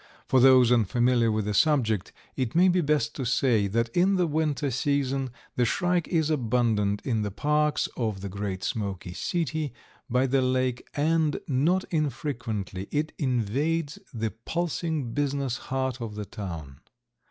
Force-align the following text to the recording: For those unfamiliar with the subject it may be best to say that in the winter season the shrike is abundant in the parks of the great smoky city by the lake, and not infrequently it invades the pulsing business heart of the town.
For 0.27 0.39
those 0.39 0.71
unfamiliar 0.71 1.31
with 1.31 1.45
the 1.45 1.53
subject 1.53 2.11
it 2.35 2.55
may 2.55 2.69
be 2.69 2.81
best 2.81 3.13
to 3.17 3.23
say 3.23 3.67
that 3.67 3.87
in 3.89 4.15
the 4.15 4.25
winter 4.25 4.71
season 4.71 5.29
the 5.57 5.63
shrike 5.63 6.07
is 6.07 6.31
abundant 6.31 7.03
in 7.05 7.21
the 7.21 7.29
parks 7.29 7.87
of 7.95 8.21
the 8.21 8.27
great 8.27 8.63
smoky 8.63 9.13
city 9.13 9.73
by 10.09 10.25
the 10.25 10.41
lake, 10.41 10.89
and 10.95 11.39
not 11.47 11.83
infrequently 11.91 12.87
it 12.89 13.13
invades 13.19 13.99
the 14.11 14.31
pulsing 14.31 15.13
business 15.13 15.57
heart 15.69 16.01
of 16.01 16.15
the 16.15 16.25
town. 16.25 16.79